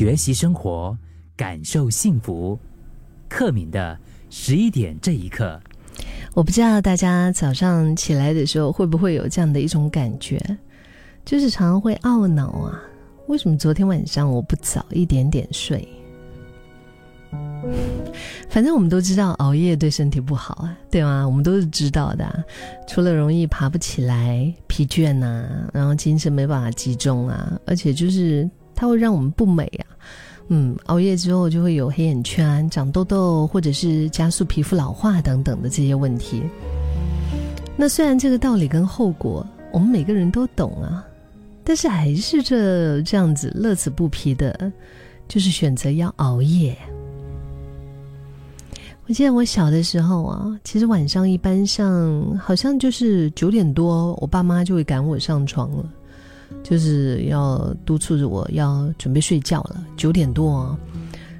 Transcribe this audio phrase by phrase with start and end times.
[0.00, 0.96] 学习生活，
[1.36, 2.58] 感受幸福。
[3.28, 3.98] 克敏的
[4.30, 5.60] 十一点这一刻，
[6.32, 10.40] 我不知道大家早上起来的时候会不会有这样的一种感觉，
[11.22, 12.80] 就是常常会懊恼啊，
[13.26, 15.86] 为什么昨天晚上我不早一点点睡？
[18.48, 21.28] 反正我们都知道熬夜对身体不好啊，对吗？
[21.28, 22.42] 我们都是知道的，
[22.88, 29.89] 除了容易爬不起来、疲倦呐，然后精神没办法集中啊，而且就是它会让我们不美啊。
[30.52, 36.42] 嗯，熬夜之后就会有黑眼圈、长痘痘，或者是加速皮肤老化等等的这些问题。
[37.76, 41.06] 那虽然这个道理跟后果我们每个人都懂啊，
[41.62, 44.72] 但是还是这这样子乐此不疲的，
[45.28, 46.76] 就是选择要熬夜。
[49.06, 55.84] 我记得我小的时候啊，其实晚上一般上好像就是九点多，我爸妈就会赶我上床了，
[56.62, 59.84] 就是要督促着我要准备睡觉了。
[59.96, 60.76] 九点多，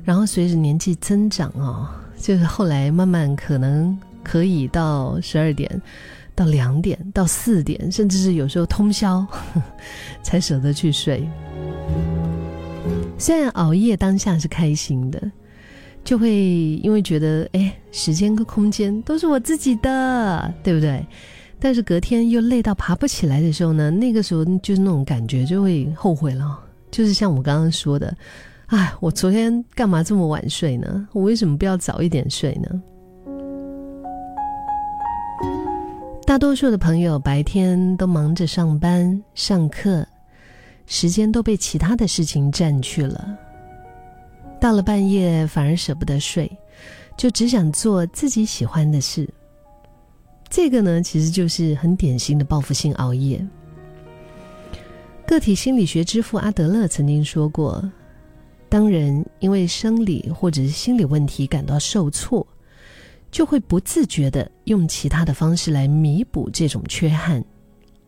[0.03, 5.81] 然后随着年纪增长啊，就是后来慢慢可能可以到十二点，
[6.35, 9.27] 到两点，到四点，甚至是有时候通宵
[10.23, 11.29] 才舍得去睡。
[13.19, 15.21] 虽然熬夜当下是开心的。
[16.03, 16.33] 就会
[16.83, 21.07] 因为觉得，哎，时间跟空间都是我自己的，对不对？
[21.61, 26.59] 但是隔天又累到爬不起来的时候呢，那个时候就是那种感觉，就会后悔了。
[26.91, 28.17] 就是像我刚刚说的，
[28.67, 31.07] 哎，我昨天干嘛这么晚睡呢？
[31.13, 32.83] 我为什么不要早一点睡呢？
[36.27, 40.07] 大多数的朋友白天都忙着上班、上课，
[40.87, 43.37] 时间都被其他的事情占去了。
[44.61, 46.51] 到了半夜，反而舍不得睡，
[47.17, 49.29] 就只想做自己喜欢的事。
[50.51, 53.47] 这个呢，其实就是很典型的报复性熬夜。
[55.25, 57.89] 个体心理学之父阿德勒曾经说过：，
[58.69, 62.45] 当人因为生理或者是心理问题感到受挫，
[63.31, 67.45] 就会不自觉的用其他的方式来弥补这种缺憾，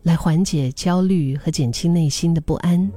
[0.01, 2.91] 来缓解焦虑和减轻内心的不安。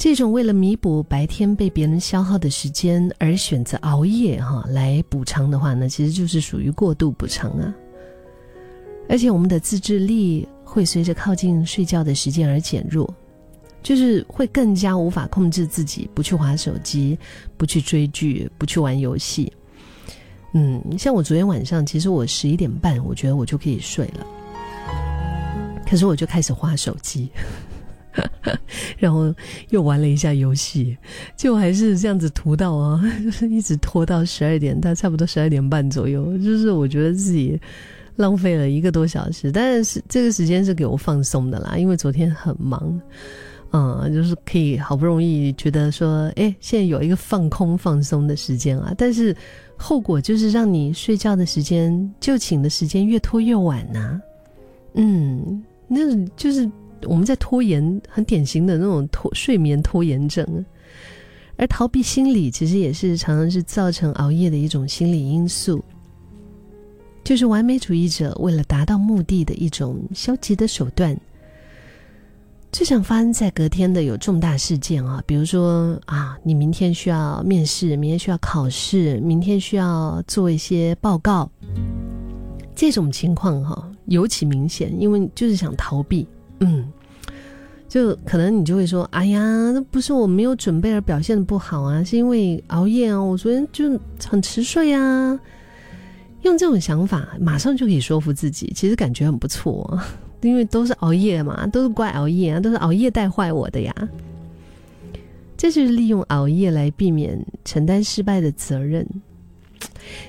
[0.00, 7.74] 这种为了弥补白天被别人消耗的时间而选择熬夜哈来补偿的话呢，其实就是属于过度补偿啊。
[9.10, 13.14] 而且我们的自制力会随着靠近睡觉的时间而减弱，
[13.82, 17.18] 就是会更加无法控制自己不去划手机、
[17.58, 19.52] 不去追剧、不去玩游戏。
[20.54, 24.26] 嗯，像我昨天晚上，其实我十一点半，我觉得我就可以睡了，
[25.86, 27.28] 可是我就开始划手机。
[28.98, 29.34] 然后
[29.68, 30.96] 又玩了一下游戏，
[31.36, 36.36] 就还是这样子涂到啊， 就是一直拖到十二点，到差不多十二点半左右。
[36.38, 37.60] 就是我觉得自己
[38.16, 43.00] 浪费了一个多小时，但是这个时间是给我放松的啦，因为昨天很忙，
[43.72, 48.94] 嗯，就是可以好不容易觉得说，哎，现在有一个放空放松的时间啊。
[48.96, 49.36] 但是
[49.76, 54.20] 后果就是让你睡觉的时间、就寝的时间越拖越晚呐。
[54.94, 56.70] 嗯，那就是。
[57.04, 60.64] 我们在拖延，很典型的那种拖睡眠拖延症，
[61.56, 65.82] 而逃避心理其实也是常常是造成熬夜的一种心理因素，
[67.24, 71.18] 就是完美主义者为了达到目的的一种消极的手段。
[72.72, 81.50] 最常发生在隔天的有重大事件啊，比如说啊，你明天需要面试，明天需要考试，明天需要做一些报告，
[82.76, 86.24] 这种情况哈尤其明显，因为就是想逃避。
[86.60, 86.90] 嗯，
[87.88, 89.40] 就可能你就会说：“哎呀，
[89.72, 93.98] 那不是我没有准备而表现的不好啊，是因为熬夜啊，我昨天就
[94.28, 95.38] 很迟睡啊。”
[96.42, 100.00] 用这种想法，马上就可以说服自己，其实感觉很不错，
[100.40, 103.94] 因为都是熬夜嘛，都是怪熬夜啊，都是熬夜带坏我的呀。
[105.56, 109.06] 这就是利用熬夜来避免承担失败的责任。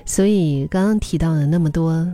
[0.04, 2.06] 所以刚刚提到的那么多。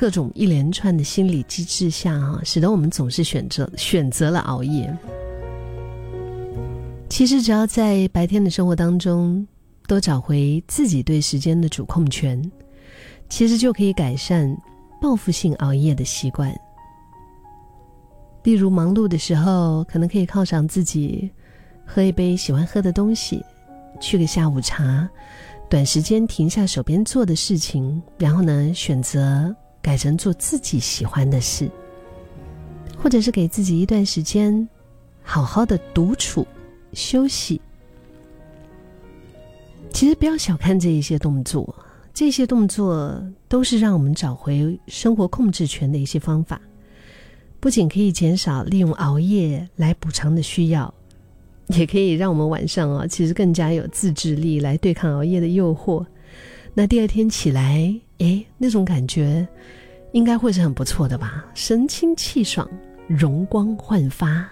[0.00, 4.90] 各种一连串的心理机制下，哈，使得我们总是选择选择了熬夜。
[7.10, 9.46] 其实，只要在白天的生活当中，
[9.86, 12.40] 都找回自己对时间的主控权，
[13.28, 14.56] 其实就可以改善
[15.02, 16.50] 报复性熬夜的习惯。
[18.44, 21.30] 例如，忙碌的时候，可能可以犒赏自己，
[21.84, 23.44] 喝一杯喜欢喝的东西，
[24.00, 25.06] 去个下午茶，
[25.68, 29.54] 短时间停下手边做的事情，然后呢，选择。
[29.82, 31.70] 改成做自己喜欢的事，
[32.96, 34.68] 或者是给自己一段时间，
[35.22, 36.46] 好好的独处
[36.92, 37.60] 休息。
[39.92, 41.74] 其实不要小看这一些动作，
[42.14, 46.60] 这些动作都是让我们找回生活控制权的一些方法。
[47.58, 50.94] 不仅可以减少利用熬夜来补偿的需要，
[51.68, 56.06] 也可以让我们晚上啊，其实更加有自制力来对抗熬夜的诱惑。
[56.72, 59.46] 那第二天起来，诶，那种感觉
[60.12, 61.44] 应该会是很不错的吧？
[61.54, 62.66] 神清气爽，
[63.06, 64.48] 容光焕发。